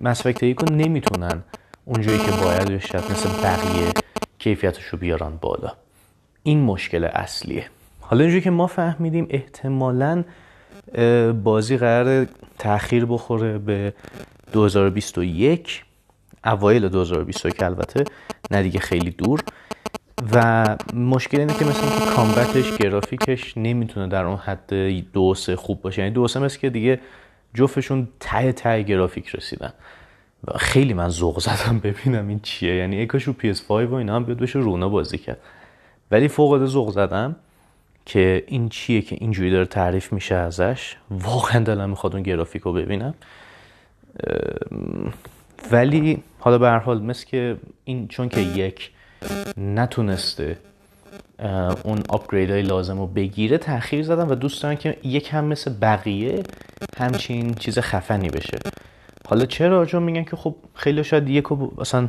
مسفکت 0.00 0.42
یک 0.42 0.72
نمی‌تونن 0.72 1.42
اونجایی 1.84 2.18
که 2.18 2.30
باید 2.30 2.68
بشد 2.70 2.96
مثل 3.10 3.28
بقیه 3.42 3.92
کیفیتش 4.38 4.84
رو 4.84 4.98
بیارن 4.98 5.32
بالا. 5.40 5.72
این 6.42 6.60
مشکل 6.60 7.04
اصلیه. 7.04 7.66
حالا 8.00 8.20
اینجوری 8.20 8.42
که 8.42 8.50
ما 8.50 8.66
فهمیدیم 8.66 9.26
احتمالا 9.30 10.24
بازی 11.44 11.76
قرار 11.76 12.26
تاخیر 12.58 13.04
بخوره 13.04 13.58
به 13.58 13.92
2021 14.52 15.84
اوایل 16.44 16.88
2021 16.88 17.62
البته 17.62 18.04
نه 18.50 18.62
دیگه 18.62 18.80
خیلی 18.80 19.10
دور. 19.10 19.40
و 20.32 20.76
مشکل 20.94 21.40
اینه 21.40 21.54
که 21.54 21.64
مثلا 21.64 21.98
که 21.98 22.14
کامبتش 22.16 22.76
گرافیکش 22.76 23.56
نمی‌تونه 23.56 24.08
در 24.08 24.24
اون 24.24 24.36
حد 24.36 24.74
دو 25.12 25.34
سه 25.34 25.56
خوب 25.56 25.82
باشه. 25.82 26.02
یعنی 26.02 26.14
دو 26.14 26.28
سه 26.28 26.40
مثل 26.40 26.58
که 26.58 26.70
دیگه 26.70 27.00
جفتشون 27.54 28.08
ته 28.20 28.52
ته 28.52 28.82
گرافیک 28.82 29.28
رسیدن. 29.28 29.72
و 30.44 30.58
خیلی 30.58 30.94
من 30.94 31.08
ذوق 31.08 31.40
زدم 31.40 31.78
ببینم 31.78 32.28
این 32.28 32.40
چیه. 32.40 32.74
یعنی 32.74 32.96
یکاش 32.96 33.22
رو 33.22 33.34
PS5 33.42 33.70
و 33.70 33.94
اینا 33.94 34.16
هم 34.16 34.24
بیاد 34.24 34.38
بشه 34.38 34.58
رونا 34.58 34.88
بازی 34.88 35.18
کرد. 35.18 35.38
ولی 36.10 36.28
فوق 36.28 36.50
العاده 36.50 36.70
ذوق 36.70 36.90
زدم 36.90 37.36
که 38.06 38.44
این 38.46 38.68
چیه 38.68 39.02
که 39.02 39.16
اینجوری 39.20 39.50
داره 39.50 39.66
تعریف 39.66 40.12
میشه 40.12 40.34
ازش. 40.34 40.96
واقعا 41.10 41.64
دلم 41.64 41.90
می‌خواد 41.90 42.14
اون 42.14 42.22
گرافیک 42.22 42.62
رو 42.62 42.72
ببینم. 42.72 43.14
ولی 45.72 46.22
حالا 46.38 46.58
به 46.58 46.68
هر 46.68 46.78
حال 46.78 47.02
مثل 47.02 47.26
که 47.26 47.56
این 47.84 48.08
چون 48.08 48.28
که 48.28 48.40
یک 48.40 48.90
نتونسته 49.56 50.56
اون 51.84 52.02
آپگرید 52.08 52.50
های 52.50 52.62
لازم 52.62 52.98
رو 52.98 53.06
بگیره 53.06 53.58
تاخیر 53.58 54.02
زدن 54.02 54.28
و 54.28 54.34
دوست 54.34 54.62
دارن 54.62 54.76
که 54.76 54.96
یک 55.02 55.28
هم 55.32 55.44
مثل 55.44 55.72
بقیه 55.80 56.42
همچین 56.98 57.54
چیز 57.54 57.78
خفنی 57.78 58.28
بشه. 58.28 58.58
حالا 59.28 59.46
چرا؟ 59.46 59.86
چون 59.86 60.02
میگن 60.02 60.24
که 60.24 60.36
خب 60.36 60.54
خیلی 60.74 61.04
شاید 61.04 61.28
یک 61.28 61.44
مثلا 61.78 62.08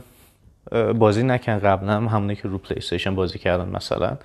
بازی 0.95 1.23
نکن 1.23 1.59
قبلا 1.59 1.93
همونه 1.93 2.35
که 2.35 2.47
رو 2.47 2.57
پلی 2.57 2.77
استیشن 2.77 3.15
بازی 3.15 3.39
کردن 3.39 3.69
مثلا. 3.69 4.17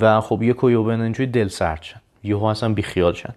و 0.00 0.20
خب 0.20 0.42
یه 0.42 0.52
کویوبن 0.52 1.00
اینجوری 1.00 1.30
دل 1.30 1.48
سرد 1.48 1.82
شن. 1.82 2.00
یهو 2.24 2.44
اصلا 2.44 2.68
بیخیال 2.68 3.14
شن. 3.14 3.34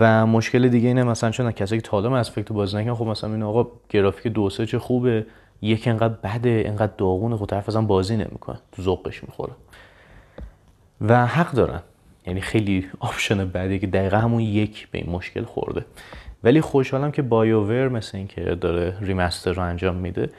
و 0.00 0.26
مشکل 0.26 0.68
دیگه 0.68 0.88
اینه 0.88 1.04
مثلا 1.04 1.30
چون 1.30 1.52
کسایی 1.52 1.80
که 1.80 1.88
تالا 1.88 2.16
از 2.16 2.28
افکت 2.28 2.52
بازی 2.52 2.76
نکن 2.76 2.94
خب 2.94 3.06
مثلا 3.06 3.30
این 3.30 3.42
آقا 3.42 3.66
گرافیک 3.88 4.32
دو 4.32 4.50
سه 4.50 4.66
چه 4.66 4.78
خوبه 4.78 5.26
یک 5.62 5.88
انقدر 5.88 6.14
بده 6.14 6.62
انقدر 6.66 6.92
داغونه 6.98 7.36
خب 7.36 7.46
طرف 7.46 7.68
اصلا 7.68 7.82
بازی 7.82 8.16
نمی‌کنه 8.16 8.58
تو 8.72 8.82
ذوقش 8.82 9.24
می‌خوره. 9.24 9.52
و 11.00 11.26
حق 11.26 11.52
دارن. 11.52 11.80
یعنی 12.26 12.40
خیلی 12.40 12.88
آپشن 13.00 13.44
بعدی 13.44 13.78
که 13.78 13.86
دقیقا 13.86 14.16
همون 14.16 14.40
یک 14.40 14.88
به 14.90 14.98
این 14.98 15.10
مشکل 15.10 15.44
خورده. 15.44 15.84
ولی 16.44 16.60
خوشحالم 16.60 17.10
که 17.10 17.22
بایوور 17.22 17.88
مثل 17.88 18.18
این 18.18 18.26
که 18.26 18.40
داره 18.40 18.96
ریمستر 19.00 19.52
رو 19.52 19.62
انجام 19.62 19.96
میده 19.96 20.30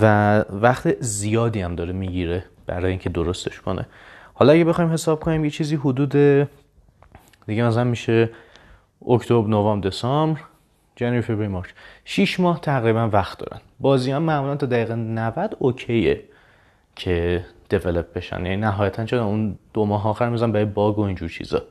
و 0.00 0.38
وقت 0.50 1.02
زیادی 1.02 1.60
هم 1.60 1.74
داره 1.74 1.92
می‌گیره 1.92 2.44
برای 2.66 2.90
اینکه 2.90 3.10
درستش 3.10 3.60
کنه. 3.60 3.86
حالا 4.34 4.52
اگه 4.52 4.64
بخوایم 4.64 4.92
حساب 4.92 5.20
کنیم 5.20 5.44
یه 5.44 5.50
چیزی 5.50 5.76
حدود 5.76 6.10
دیگه 7.46 7.62
مثلا 7.62 7.84
میشه 7.84 8.30
اکتبر 9.08 9.48
نوامبر 9.48 9.88
دسامبر 9.88 10.40
January 10.96 11.20
فوریه 11.20 11.48
March. 11.48 11.68
6 12.04 12.40
ماه 12.40 12.60
تقریبا 12.60 13.08
وقت 13.08 13.38
دارن. 13.38 13.60
بازی 13.80 14.10
هم 14.10 14.22
معمولا 14.22 14.56
تا 14.56 14.66
دقیقه 14.66 14.94
90 14.94 15.56
اوکیه 15.58 16.24
که 16.96 17.44
develop 17.68 18.12
بشن. 18.12 18.46
یعنی 18.46 18.56
نهایتا 18.56 19.04
چون 19.04 19.18
اون 19.18 19.58
دو 19.74 19.84
ماه 19.84 20.08
آخر 20.08 20.28
میذارن 20.28 20.52
برای 20.52 20.64
bug 20.64 20.98
و 20.98 21.02
اینجور 21.02 21.28
چیزا. 21.28 21.62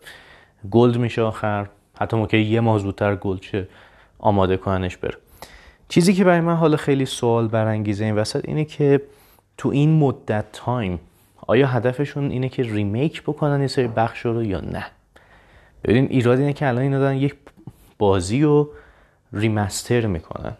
gold 0.72 0.98
میشه 0.98 1.22
آخر. 1.22 1.68
حتی 2.00 2.18
موقع 2.18 2.38
یه 2.38 2.60
ماه 2.60 2.80
زودتر 2.80 3.16
gold 3.16 3.40
شه 3.40 3.68
آماده 4.20 4.58
کننش 4.58 4.98
بره. 4.98 5.18
چیزی 5.90 6.14
که 6.14 6.24
برای 6.24 6.42
من 6.42 6.56
حالا 6.56 6.78
خیلی 6.78 7.06
سوال 7.06 7.48
برانگیزه 7.48 8.06
این 8.06 8.16
وسط 8.16 8.42
اینه 8.48 8.66
که 8.66 9.02
تو 9.58 9.70
این 9.70 10.00
مدت 10.00 10.46
time 10.54 11.00
آیا 11.48 11.68
هدفشون 11.68 12.32
اینه 12.32 12.50
که 12.50 12.64
remake 12.64 13.22
بکنن 13.22 13.62
یه 13.62 13.68
سری 13.68 13.88
بخش 13.88 14.26
رو 14.26 14.44
یا 14.44 14.60
نه؟ 14.60 14.86
ببین 15.84 16.08
ایراد 16.10 16.40
اینه 16.40 16.54
که 16.54 16.68
الان 16.68 16.82
اینا 16.82 17.00
دارن 17.00 17.16
یک 17.16 17.36
بازی 17.98 18.42
رو 18.42 18.70
remaster 19.34 20.06
می‌کنن. 20.06 20.54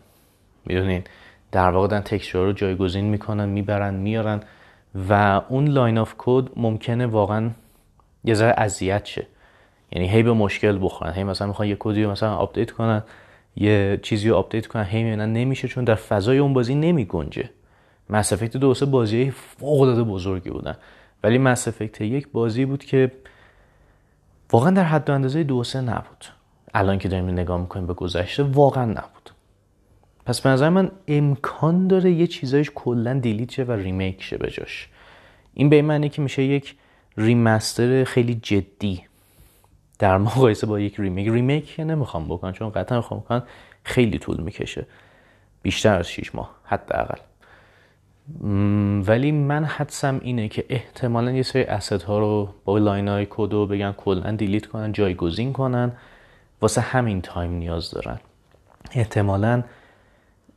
می‌دونین 0.66 1.04
در 1.52 1.70
واقع 1.70 1.88
دارن 1.88 2.02
texture 2.02 2.44
رو 2.44 2.54
جایگزین 2.54 3.06
می‌کنن 3.06 3.50
می‌برن 3.50 3.94
میارن 3.94 4.40
و 5.10 5.42
اون 5.50 5.68
line 5.68 5.98
of 5.98 6.16
code 6.18 6.48
ممکنه 6.56 7.06
واقعا 7.06 7.50
یه 8.24 8.34
ذره 8.34 8.54
اذیت 8.58 9.06
شه. 9.06 9.28
یعنی 9.92 10.08
هی 10.08 10.24
به 10.24 10.34
مشکل 10.34 10.80
بخورن. 10.82 11.14
هی 11.14 11.24
مثلا 11.24 11.48
می‌خوان 11.48 11.68
یه 11.68 11.78
کدی 11.80 12.04
رو 12.04 12.12
مثلا 12.12 12.36
update 12.36 12.72
کنن 12.72 13.04
یه 13.56 14.00
چیزی 14.02 14.30
رو 14.30 14.36
update 14.36 14.68
کنن 14.68 14.84
هی 14.84 15.04
می‌بینن 15.04 15.34
نمیشه 15.34 15.68
چون 15.68 15.84
در 15.84 15.96
فضای 15.96 16.38
اون 16.38 16.54
بازی 16.54 16.76
نمیگنجه. 16.76 17.50
Mass 18.10 18.34
Effect 18.34 18.58
دو 18.58 18.74
سه 18.74 18.86
بازی 18.86 19.32
فوق 19.32 19.82
العاده 19.82 20.04
بزرگی 20.04 20.50
بودن. 20.50 20.76
ولی 21.24 21.38
Mass 21.38 21.68
Effect 21.68 22.02
یک 22.02 22.28
بازی 22.28 22.66
بود 22.66 22.84
که 22.84 23.12
واقعا 24.52 24.72
در 24.72 24.84
حد 24.84 25.10
و 25.10 25.14
اندازه 25.14 25.44
دو 25.44 25.64
سه 25.64 25.82
نبود. 25.82 26.26
الان 26.74 26.98
که 27.00 27.10
داریم 27.10 27.30
نگاه 27.30 27.62
می‌کنیم 27.62 27.88
به 27.88 27.94
گذشته 27.94 28.44
واقعا 28.44 28.86
نبود. 28.86 29.32
پس 30.26 30.42
به 30.42 30.50
نظر 30.50 30.70
من 30.70 30.92
امکان 31.08 31.88
داره 31.88 32.12
یه 32.12 32.28
چیزایش 32.28 32.72
کلا 32.76 33.14
delete 33.14 33.52
شه 33.52 33.64
و 33.64 33.72
remake 33.72 34.24
شه 34.24 34.38
بجاش 34.38 34.90
این 35.54 35.70
به 35.70 35.82
معنی 35.82 36.10
که 36.10 36.22
میشه 36.22 36.44
یک 36.44 36.76
remaster 37.18 38.04
خیلی 38.04 38.36
جدی 38.36 39.04
در 40.00 40.18
مقایسه 40.18 40.68
با 40.68 40.80
یک 40.80 40.96
remake. 41.00 41.28
remake 41.28 41.76
که 41.76 41.84
نمی‌خوان 41.84 42.26
بکنن 42.26 42.52
چون 42.52 42.70
قطعا 42.70 42.98
بخوان 42.98 43.20
بکنن 43.20 43.44
خیلی 43.84 44.20
طول 44.20 44.42
می‌کشه. 44.42 44.88
بیشتر 45.62 46.00
از 46.00 46.10
6 46.10 46.36
ماه 46.36 46.56
حداقل. 46.64 47.20
ولی 49.08 49.32
من 49.32 49.66
حدسم 49.66 50.20
اینه 50.24 50.48
که 50.48 50.66
احتمالا 50.70 51.32
یه 51.32 51.44
سری 51.44 51.64
asset 51.64 52.02
ها 52.02 52.20
رو 52.20 52.50
با 52.66 52.78
line 52.78 53.08
های 53.08 53.28
کد 53.30 53.50
بگن 53.50 53.92
کلا 53.92 54.32
delete 54.32 54.66
کنن 54.66 54.92
جایگزین 54.92 55.54
کنن. 55.54 55.92
واسه 56.62 56.82
همین 56.82 57.22
time 57.22 57.52
نیاز 57.52 57.92
دارن. 57.92 58.20
احتمالا 58.92 59.64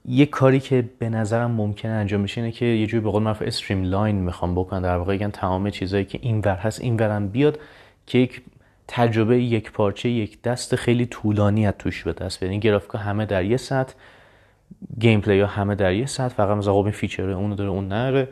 یه 0.09 0.27
کاری 0.27 0.61
که 0.61 0.89
به 0.99 1.09
نظرم 1.09 1.51
ممکنه 1.51 1.93
انجام 1.93 2.23
بشه 2.23 2.41
اینه 2.41 2.53
که 2.53 2.65
یه 2.65 2.87
جوری 2.87 3.05
به 3.05 3.11
قول 3.11 3.23
معروف 3.23 3.43
streamline 3.43 4.17
می‌خوان 4.17 4.55
بکنن 4.55 4.83
در 4.83 4.97
واقع 4.97 5.17
بگن 5.17 5.31
تمام 5.31 5.71
چیزایی 5.71 6.05
که 6.05 6.19
این 6.23 6.41
ور 6.41 6.57
هست 6.57 6.81
این 6.81 6.97
ورم 6.97 7.29
بیاد 7.29 7.59
که 8.07 8.19
یک 8.19 8.43
تجربه 8.89 9.43
یک 9.43 9.73
پارچه 9.73 10.09
یک 10.09 10.43
دست 10.43 10.77
خیلی 10.77 11.07
طولانی 11.07 11.67
از 11.67 11.75
توش 11.79 12.05
به 12.05 12.13
دست 12.13 12.41
بیاد. 12.41 12.51
این 12.51 12.61
گرافیکا 12.61 12.99
همه 12.99 13.27
در 13.27 13.45
یه 13.45 13.57
سطح. 13.57 13.95
gameplay 15.01 15.41
ها 15.41 15.47
همه 15.47 15.75
در 15.75 15.93
یه 15.95 16.07
سطح 16.07 16.35
فقط 16.35 16.57
مثلا 16.57 16.73
خب 16.73 16.83
این 16.83 16.93
feature 16.93 17.31
اون 17.31 17.55
داره 17.55 17.71
اون 17.71 17.89
نداره 17.89 18.29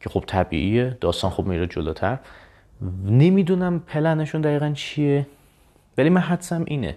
که 0.00 0.10
خب 0.10 0.24
طبیعیه 0.26 0.98
داستان 1.00 1.30
خب 1.30 1.44
میره 1.44 1.66
جلوتر. 1.66 2.18
نمی‌دونم 3.04 3.80
پلنشون 3.86 4.40
دقیقا 4.40 4.72
چیه 4.74 5.26
ولی 5.98 6.10
من 6.10 6.20
حدسم 6.20 6.64
اینه 6.66 6.96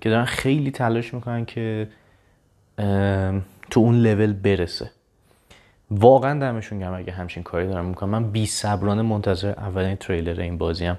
که 0.00 0.10
دارن 0.10 0.24
خیلی 0.24 0.70
تلاش 0.70 1.14
می‌کنن 1.14 1.44
که 1.44 1.88
تو 3.70 3.80
اون 3.80 3.94
لول 3.94 4.32
برسه. 4.32 4.90
واقعا 5.90 6.40
دمشون 6.40 6.78
گرم 6.78 6.94
اگه 6.94 7.12
همچین 7.12 7.42
کاری 7.42 7.66
دارم 7.66 7.84
می‌کنم. 7.84 8.10
من 8.10 8.30
بی 8.30 8.46
صبرانه 8.46 9.02
منتظر 9.02 9.50
اولین 9.50 9.96
تریلر 9.96 10.40
این 10.40 10.58
بازیم. 10.58 10.98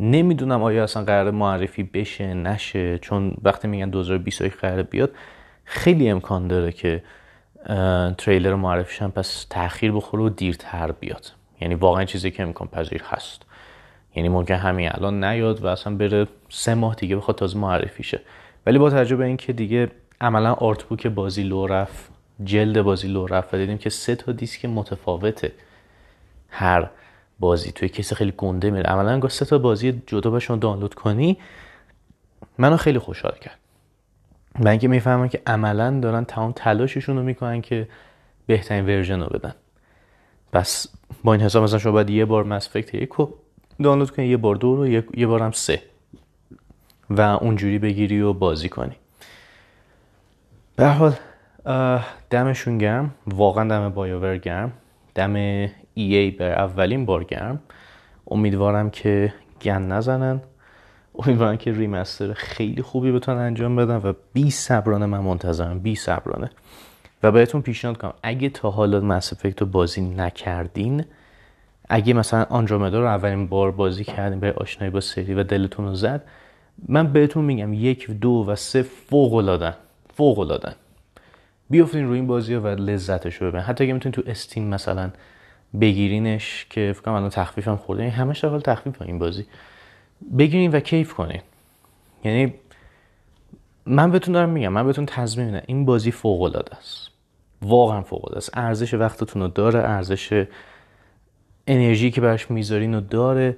نمی‌دونم 0.00 0.62
آیا 0.62 0.84
اصلا 0.84 1.04
قرار 1.04 1.30
معرفی 1.30 1.82
بشه 1.82 2.34
نشه 2.34 2.98
چون 2.98 3.34
وقتی 3.42 3.68
میگن 3.68 3.90
2021 3.90 4.56
قرار 4.56 4.82
بیاد 4.82 5.10
خیلی 5.70 6.10
امکان 6.10 6.48
داره 6.48 6.72
که 6.72 7.02
تریلر 8.18 8.54
معرفیشن 8.54 9.08
پس 9.08 9.46
تاخیر 9.50 9.92
بخوره 9.92 10.22
و 10.22 10.28
دیرتر 10.28 10.92
بیاد. 10.92 11.32
یعنی 11.60 11.74
واقعا 11.74 12.04
چیزی 12.04 12.30
که 12.30 12.42
امکان 12.42 12.68
پذیر 12.68 13.02
هست. 13.04 13.42
یعنی 14.14 14.28
ممکن 14.28 14.54
همین 14.54 14.88
الان 14.92 15.24
نیاد 15.24 15.64
و 15.64 15.66
اصلا 15.66 15.96
بره 15.96 16.26
سه 16.48 16.74
ماه 16.74 16.94
دیگه 16.94 17.16
بخواد 17.16 17.38
تازه 17.38 17.58
معرفی 17.58 18.02
شه. 18.02 18.20
ولی 18.66 18.78
با 18.78 18.90
توجه 18.90 19.16
به 19.16 19.24
اینکه 19.24 19.52
دیگه 19.52 19.90
عملا 20.20 20.52
art 20.52 20.82
book 20.82 21.06
بازی 21.06 21.42
لو 21.42 21.66
رفت 21.66 22.10
جلد 22.44 22.82
بازی 22.82 23.08
لو 23.08 23.26
رفت 23.26 23.54
و 23.54 23.56
دیدیم 23.56 23.78
که 23.78 23.90
سه 23.90 24.16
تا 24.16 24.32
دیسک 24.32 24.64
متفاوته 24.64 25.52
هر 26.48 26.90
بازی 27.38 27.72
توی 27.72 27.88
case 27.88 28.12
خیلی 28.12 28.32
گنده 28.36 28.70
میره. 28.70 28.84
عملا 28.84 29.10
انگار 29.10 29.30
سه 29.30 29.44
تا 29.44 29.58
بازی 29.58 30.02
جدا 30.06 30.30
بهشون 30.30 30.58
دانلود 30.58 30.94
کنی 30.94 31.38
منو 32.58 32.76
خیلی 32.76 32.98
خوشحال 32.98 33.34
کرد. 33.40 33.58
و 34.60 34.68
اینکه 34.68 34.88
می‌فهمن 34.88 35.28
که 35.28 35.42
عملا 35.46 36.00
دارن 36.00 36.24
تمام 36.24 36.52
تلاششون 36.52 37.16
رو 37.16 37.22
می‌کنن 37.22 37.60
که 37.60 37.88
بهترین 38.46 38.86
version 38.86 39.20
رو 39.20 39.38
بدن. 39.38 39.54
پس 40.52 40.86
با 41.24 41.32
این 41.32 41.42
حساب 41.42 41.64
مثلا 41.64 41.78
شما 41.78 41.92
باید 41.92 42.10
یه 42.10 42.24
بار 42.24 42.44
مس 42.44 42.66
افکت 42.66 42.94
یک 42.94 43.12
رو 43.12 43.34
دانلود 43.82 44.10
کنی 44.10 44.26
یه 44.26 44.36
بار 44.36 44.54
دو 44.54 44.76
رو 44.76 44.86
یه 45.16 45.26
بار 45.26 45.42
هم 45.42 45.52
سه. 45.52 45.82
و 47.10 47.20
اونجوری 47.20 47.78
بگیری 47.78 48.20
و 48.20 48.32
بازی 48.32 48.68
کنی. 48.68 48.96
به 50.76 50.86
حال 50.86 51.14
دمشون 52.30 52.78
گرم. 52.78 53.14
واقعا 53.26 53.68
دم 53.68 53.88
بایوور 53.88 54.36
گرم. 54.36 54.72
دم 55.14 55.34
ای 55.34 55.68
ای 55.94 56.30
بر 56.30 56.52
اولین 56.52 57.06
بار 57.06 57.24
گرم. 57.24 57.60
امیدوارم 58.30 58.90
که 58.90 59.34
گن 59.62 59.82
نزنن. 59.82 60.40
امیدوارم 61.18 61.56
که 61.56 61.72
ریمستر 61.72 62.32
خیلی 62.32 62.82
خوبی 62.82 63.12
بتونن 63.12 63.38
انجام 63.38 63.76
بدن 63.76 63.96
و 63.96 64.12
بی 64.32 64.50
صبرانه 64.50 65.06
من 65.06 65.18
منتظرم 65.18 65.78
بی 65.78 65.94
صبرانه. 65.94 66.50
و 67.22 67.32
بهتون 67.32 67.62
پیشنهاد 67.62 67.96
کنم 67.96 68.12
اگه 68.22 68.48
تا 68.48 68.70
حالا 68.70 69.00
مس 69.00 69.32
رو 69.58 69.66
بازی 69.66 70.00
نکردین 70.00 71.04
اگه 71.88 72.12
مثلا 72.12 72.46
آندرومدا 72.50 73.00
رو 73.00 73.06
اولین 73.06 73.46
بار 73.46 73.70
بازی 73.70 74.04
کردین 74.04 74.40
به 74.40 74.52
آشنایی 74.52 74.90
با 74.90 75.00
سری 75.00 75.34
و 75.34 75.42
دلتون 75.42 75.86
رو 75.86 75.94
زد 75.94 76.24
من 76.88 77.12
بهتون 77.12 77.44
میگم 77.44 77.72
یک 77.72 78.10
دو 78.10 78.44
و 78.48 78.56
سه 78.56 78.82
فوق 78.82 79.34
العاده 79.34 79.74
فوق 80.14 80.38
العاده 80.38 80.74
بیافتین 81.70 82.06
روی 82.06 82.18
این 82.18 82.26
بازی 82.26 82.54
و 82.54 82.66
لذتش 82.66 83.34
رو 83.34 83.50
ببین. 83.50 83.60
حتی 83.60 83.84
اگه 83.84 83.92
می‌تونین 83.92 84.12
تو 84.12 84.22
استیم 84.26 84.68
مثلا 84.68 85.10
بگیرینش 85.80 86.66
که 86.70 86.92
فکر 86.94 87.02
کنم 87.02 87.14
الان 87.14 87.30
تخفیف 87.30 87.68
هم 87.68 87.76
خورده. 87.76 88.02
یعنی 88.02 88.14
همش 88.14 88.44
حال 88.44 88.60
تخفیف 88.60 89.02
این 89.02 89.18
بازی. 89.18 89.46
بگیرین 90.38 90.70
و 90.70 90.80
کیف 90.80 91.14
کنین. 91.14 91.40
یعنی 92.24 92.54
من 93.86 94.10
بهتون 94.10 94.34
دارم 94.34 94.48
میگم 94.48 94.68
من 94.68 94.86
بهتون 94.86 95.06
تضمین 95.06 95.46
میدم 95.46 95.62
این 95.66 95.84
بازی 95.84 96.10
فوق 96.10 96.42
العاده 96.42 96.76
است. 96.76 97.10
واقعا 97.62 98.02
فوق 98.02 98.24
العاده 98.24 98.36
است. 98.36 98.50
ارزش 98.54 98.94
وقتتون 98.94 99.42
رو 99.42 99.48
داره 99.48 99.78
ارزش 99.78 100.46
انرژی 101.66 102.10
که 102.10 102.20
براش 102.20 102.50
می‌ذارین 102.50 102.94
رو 102.94 103.00
داره. 103.00 103.56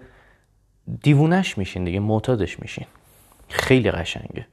دیوونش 1.03 1.59
میشین 1.59 1.85
دیگه 1.85 2.01
معتادش 2.01 2.61
میشین. 2.61 2.87
خیلی 3.49 3.91
قشنگه. 3.91 4.47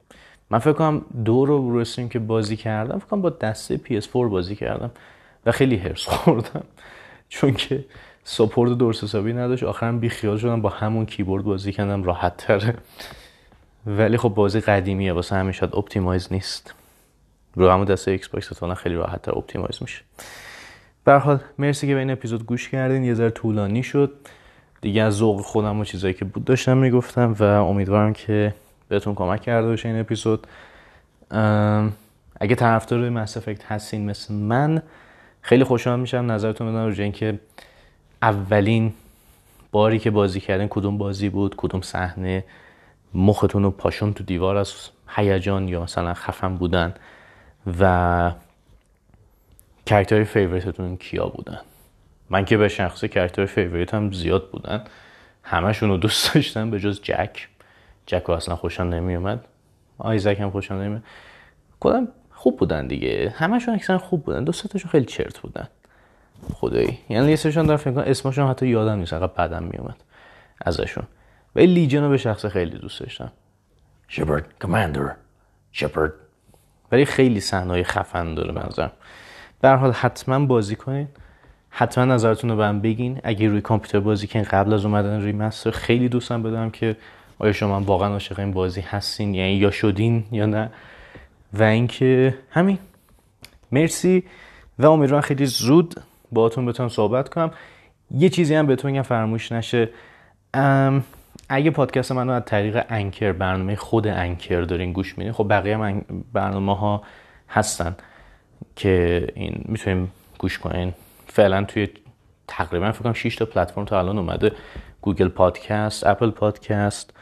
من 0.50 0.58
فکر 0.58 0.72
کنم 0.72 1.04
دو 1.24 1.44
رو 1.44 1.80
رسیم 1.80 2.08
که 2.08 2.18
بازی 2.18 2.56
کردم. 2.56 2.98
فکر 2.98 3.08
کنم 3.08 3.22
با 3.22 3.30
دسته 3.30 3.80
PS4 3.84 4.14
بازی 4.14 4.56
کردم 4.56 4.90
و 5.46 5.52
خیلی 5.52 5.76
هرس 5.76 6.06
خوردم. 6.06 6.64
چون 7.28 7.54
که 7.54 7.84
سپورت 8.30 8.78
درست 8.78 9.04
حسابی 9.04 9.32
نداشت. 9.32 9.62
آخرم 9.64 10.00
بی 10.00 10.08
خیال 10.08 10.38
شدم 10.38 10.62
با 10.62 10.68
همون 10.68 11.06
کیبورد 11.06 11.44
بازی 11.44 11.72
کردم. 11.72 12.02
راحت 12.02 12.36
تره. 12.36 12.74
ولی 13.86 14.16
خب 14.16 14.28
بازی 14.28 14.60
قدیمیه. 14.60 15.12
واسه 15.12 15.36
همین 15.36 15.52
شاید 15.52 15.76
optimize 15.76 16.32
نیست. 16.32 16.74
رو 17.54 17.70
همون 17.70 17.84
دسته 17.84 18.10
ایکس 18.10 18.28
باکس 18.28 18.62
خیلی 18.62 18.94
راحت 18.94 19.22
تر 19.22 19.38
optimize 19.38 19.78
میشه. 19.80 20.02
به 21.04 21.12
حال 21.12 21.40
مرسی 21.58 21.86
که 21.86 21.94
به 21.94 22.00
این 22.00 22.10
اپیزود 22.10 22.46
گوش 22.46 22.68
کردین. 22.68 23.04
یه 23.04 23.14
ذره 23.14 23.30
طولانی 23.30 23.82
شد. 23.82 24.12
دیگه 24.80 25.02
از 25.02 25.14
ذوق 25.14 25.40
خودم 25.40 25.80
و 25.80 25.84
چیزایی 25.84 26.14
که 26.14 26.24
بود 26.24 26.44
داشتم 26.44 26.76
می‌گفتم 26.76 27.36
و 27.38 27.42
امیدوارم 27.42 28.12
که 28.12 28.54
بهتون 28.88 29.14
کمک 29.14 29.42
کرده 29.42 29.68
باشه 29.68 29.88
این 29.88 30.00
اپیزود. 30.00 30.46
اگه 32.40 32.54
طرفدار 32.54 33.08
Mass 33.08 33.36
Effect 33.36 33.64
هستین 33.64 34.10
مثل 34.10 34.34
من 34.34 34.82
خیلی 35.42 35.64
خوشحال 35.64 36.00
میشم. 36.00 36.32
نظرتون 36.32 36.72
بدونم 36.72 36.86
رو 36.86 37.02
اینکه 37.02 37.38
اولین 38.22 38.92
باری 39.72 39.98
که 39.98 40.10
بازی 40.10 40.40
کردن 40.40 40.66
کدوم 40.68 40.98
بازی 40.98 41.28
بود؟ 41.28 41.54
کدوم 41.56 41.80
صحنه؟ 41.80 42.44
مختون 43.14 43.64
و 43.64 43.70
پاشون 43.70 44.14
تو 44.14 44.24
دیوار 44.24 44.56
از 44.56 44.74
هیجان 45.08 45.68
یا 45.68 45.82
مثلا 45.82 46.14
خفن 46.14 46.56
بودن 46.56 46.94
و 47.80 48.32
کرکتر 49.86 50.24
فیوریتتون 50.24 50.96
کیا 50.96 51.26
بودن؟ 51.26 51.60
من 52.30 52.44
که 52.44 52.56
به 52.56 52.68
شخص 52.68 53.04
کرکتر 53.04 53.46
فیوریت 53.46 53.94
هم 53.94 54.12
زیاد 54.12 54.50
بودن. 54.50 54.84
همشون 55.42 55.88
رو 55.88 55.96
دوست 55.96 56.34
داشتم 56.34 56.70
به 56.70 56.80
جز 56.80 57.00
جک. 57.02 57.48
جک 58.06 58.22
رو 58.22 58.34
اصلا 58.34 58.56
خوشم 58.56 58.82
نمی 58.82 59.14
اومد 59.14 59.44
آیزک 59.98 60.40
هم 60.40 60.50
خوشم 60.50 60.74
نمی 60.74 61.00
کدام 61.80 62.08
خوب 62.30 62.58
بودن 62.58 62.86
دیگه. 62.86 63.34
همشون 63.36 63.74
اکثر 63.74 63.98
خوب 63.98 64.24
بودن. 64.24 64.44
دو 64.44 64.52
خیلی 64.90 65.06
چرت 65.06 65.38
بودن. 65.38 65.68
خدایی. 66.52 66.98
یعنی 67.08 67.26
لیستشون 67.26 67.66
در 67.66 67.76
فکر 67.76 67.90
کنم 67.90 68.04
اسمشون 68.06 68.48
حتی 68.48 68.66
یادم 68.66 68.98
نیست 68.98 69.10
فقط 69.10 69.34
بعدم 69.34 69.62
میومد 69.62 69.96
ازشون. 70.60 71.04
ولی 71.56 71.66
لیجن 71.66 72.02
رو 72.02 72.08
به 72.08 72.16
شخص 72.16 72.46
خیلی 72.46 72.78
دوست 72.78 73.00
داشتم. 73.00 73.32
شپرد 74.08 74.46
کماندر 74.60 75.14
شپرد 75.72 76.12
ولی 76.92 77.04
خیلی 77.04 77.40
صحنه‌های 77.40 77.84
خفن 77.84 78.34
داره 78.34 78.52
منظرم 78.52 78.92
در 79.60 79.76
حال 79.76 79.92
حتما 79.92 80.46
بازی 80.46 80.76
کنین. 80.76 81.08
حتما 81.70 82.04
نظرتون 82.04 82.50
رو 82.50 82.56
به 82.56 82.72
بگین. 82.72 83.20
اگه 83.24 83.48
روی 83.48 83.60
کامپیوتر 83.60 84.00
بازی 84.00 84.26
کنین 84.26 84.44
قبل 84.44 84.72
از 84.72 84.84
اومدن 84.84 85.22
ریمستر 85.22 85.70
خیلی 85.70 86.08
دوستم 86.08 86.42
بدم 86.42 86.70
که 86.70 86.96
آیا 87.38 87.52
شما 87.52 87.80
واقعا 87.80 88.08
عاشق 88.08 88.38
این 88.38 88.52
بازی 88.52 88.80
هستین 88.80 89.34
یعنی 89.34 89.52
یا 89.52 89.70
شدین 89.70 90.24
یا 90.32 90.46
نه. 90.46 90.70
و 91.52 91.62
اینکه 91.62 92.38
همین. 92.50 92.78
مرسی 93.72 94.24
و 94.78 94.86
امیدوارم 94.86 95.22
خیلی 95.22 95.46
زود 95.46 95.94
باهاتون 96.32 96.66
بتونم 96.66 96.88
صحبت 96.88 97.28
کنم. 97.28 97.50
یه 98.10 98.28
چیزی 98.28 98.54
هم 98.54 98.66
بهتون 98.66 98.90
میگم 98.90 99.02
فراموش 99.02 99.52
نشه. 99.52 99.88
اگه 101.48 101.70
پادکست 101.70 102.12
منو 102.12 102.32
از 102.32 102.42
طریق 102.46 102.84
Anchor 102.88 103.32
برنامه 103.32 103.76
خود 103.76 104.06
Anchor 104.06 104.60
دارین 104.60 104.92
گوش 104.92 105.18
میدین 105.18 105.32
خب 105.32 105.46
بقیه 105.50 105.78
هم 105.78 106.04
برنامه 106.32 106.76
ها 106.76 107.02
هستن 107.48 107.96
که 108.76 109.26
این 109.34 109.64
می‌تونیم 109.64 110.12
گوش 110.38 110.58
کنین. 110.58 110.94
فعلا 111.26 111.64
توی 111.64 111.88
تقریبا 112.48 112.92
فکر 112.92 113.02
کنم 113.02 113.12
6 113.12 113.36
تا 113.36 113.44
پلتفرم 113.44 113.84
تا 113.84 113.98
الان 113.98 114.18
اومده. 114.18 114.52
Google 115.00 115.28
Podcast 115.28 116.06
Apple 116.06 116.30
Podcast 116.30 117.14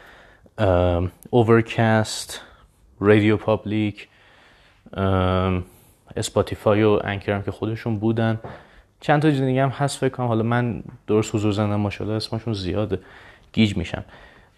Overcast 1.29 2.41
Radio 2.99 3.37
Public 3.37 4.07
Spotify 6.15 6.83
و 6.83 6.99
Anchor 7.03 7.31
هم 7.31 7.43
که 7.43 7.51
خودشون 7.51 7.99
بودن. 7.99 8.39
چند 9.01 9.21
تا 9.21 9.29
دیگه 9.29 9.63
هم 9.63 9.69
هست 9.69 9.97
فکر 9.97 10.09
کنم. 10.09 10.27
حالا 10.27 10.43
من 10.43 10.83
درست 11.07 11.35
حضور 11.35 11.51
زندم 11.51 11.75
ماشاءالله 11.75 12.17
اسمشون 12.17 12.53
زیاده. 12.53 12.99
گیج 13.53 13.77
میشم. 13.77 14.03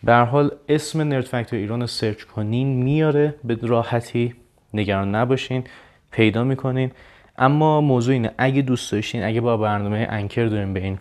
به 0.04 0.16
حال 0.16 0.52
اسم 0.70 1.02
Nerd 1.02 1.26
Factor 1.26 1.60
ایران 1.60 1.82
رو 1.82 1.88
سرچ 1.88 2.24
کنین 2.24 2.84
میاره. 2.84 3.36
به 3.44 3.58
راحتی 3.62 4.36
نگران 4.74 5.16
نباشین. 5.16 5.64
پیدا 6.12 6.44
می‌کنین. 6.44 6.92
اما 7.38 7.82
موضوع 7.82 8.14
اینه 8.14 8.32
اگه 8.38 8.62
دوست 8.62 8.92
داشتین 8.92 9.24
اگه 9.24 9.42
با 9.42 9.58
برنامه 9.58 10.08
Anchor 10.10 10.46
دارین 10.46 10.74
به 10.74 10.84
این 10.84 11.00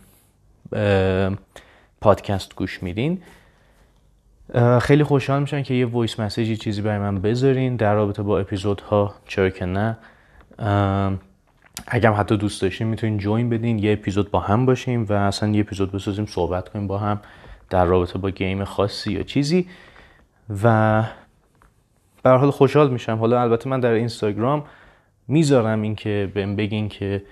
پادکست 2.00 2.54
گوش 2.54 2.83
میدین 2.83 3.23
خیلی 4.80 5.04
خوشحال 5.04 5.40
میشن 5.40 5.62
که 5.62 5.75
یه 5.75 5.87
voice 5.87 6.21
message 6.21 6.52
ی 6.52 6.57
چیزی 6.57 6.83
برای 6.83 6.99
من 6.99 7.21
بذارین 7.21 7.76
در 7.76 7.95
رابطه 7.95 8.23
با 8.23 8.38
اپیزودها. 8.38 9.14
چرا 9.26 9.50
که 9.50 9.66
نه؟ 9.66 9.97
هم 11.87 12.14
حتی 12.19 12.36
دوست 12.36 12.62
داشتین 12.62 12.86
می‌تونین 12.86 13.19
join 13.19 13.49
بدین 13.49 13.78
یه 13.78 13.93
اپیزود 13.93 14.30
با 14.30 14.41
هم 14.41 14.67
باشیم 14.67 15.06
و 15.08 15.12
اصلا 15.12 15.49
یه 15.49 15.60
اپیزود 15.60 15.93
بسازیم 15.93 16.26
صحبت 16.26 16.69
کنیم 16.69 16.86
با 16.86 16.99
هم 16.99 17.21
در 17.71 17.84
رابطه 17.84 18.19
با 18.19 18.30
game 18.30 18.65
خاصی 18.64 19.12
یا 19.12 19.23
چیزی. 19.23 19.67
و 20.62 21.04
به 22.23 22.30
حال 22.30 22.50
خوشحال 22.50 22.91
میشم. 22.91 23.17
حالا 23.17 23.43
البته 23.43 23.71
من 23.71 23.80
در 23.80 23.91
اینستاگرام 23.91 24.64
می‌ذارم 25.28 25.82
این 25.82 25.95
که 25.95 26.30
بهم 26.34 26.56
بگین 26.56 26.88
که 26.88 27.23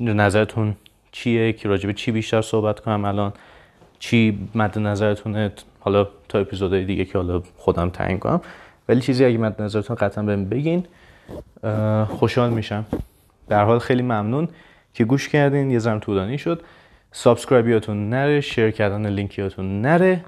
نظرتون 0.00 0.76
چیه 1.12 1.52
که 1.52 1.68
راجبه 1.68 1.92
چی 1.92 2.12
بیشتر 2.12 2.42
صحبت 2.42 2.80
کنم 2.80 3.04
الان 3.04 3.32
چی 3.98 4.48
مد 4.54 4.78
نظرتونه 4.78 5.52
حالا 5.80 6.08
تا 6.28 6.38
اپیزودهای 6.38 6.84
دیگه 6.84 7.04
که 7.04 7.18
حالا 7.18 7.42
خودم 7.56 7.90
تعیین 7.90 8.18
کنم. 8.18 8.40
ولی 8.88 9.00
چیزی 9.00 9.24
اگه 9.24 9.38
مد 9.38 9.62
نظرتون 9.62 9.96
قطعا 9.96 10.24
بهم 10.24 10.48
بگین. 10.48 10.86
خوشحال 12.06 12.50
میشم. 12.50 12.86
در 13.48 13.56
هر 13.56 13.64
حال 13.64 13.78
خیلی 13.78 14.02
ممنون 14.02 14.48
که 14.94 15.04
گوش 15.04 15.28
کردین. 15.28 15.70
یه 15.70 15.78
ذره‌م 15.78 15.98
طولانی 15.98 16.38
شد. 16.38 16.62
subscribe 17.12 17.80
یاتون 17.80 18.10
نره 18.10 18.40
share 18.40 18.70
کردن 18.70 19.06
لینکیاتون 19.06 19.80
نره. 19.80 20.24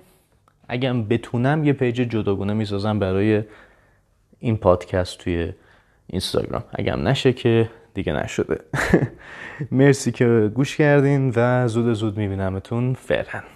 اگه 0.68 0.92
بتونم 0.92 1.64
یه 1.64 1.72
پیج 1.72 1.96
جداگونه 1.96 2.52
می‌سازم 2.52 2.98
برای 2.98 3.42
این 4.38 4.56
پادکست 4.56 5.18
توی 5.18 5.52
اینستاگرام. 6.06 6.64
اگه 6.72 6.96
نشه 6.96 7.32
که 7.32 7.70
دیگه 7.94 8.12
نشده. 8.12 8.60
مرسی 9.70 10.12
که 10.12 10.50
گوش 10.54 10.76
کردین 10.76 11.32
و 11.36 11.68
زود 11.68 11.92
زود 11.92 12.16
میبینمتون. 12.16 12.94
فعلا. 12.94 13.55